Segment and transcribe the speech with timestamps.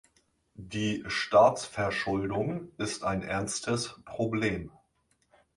[0.55, 4.71] Die Staatsverschuldung ist ein ernstes Problem.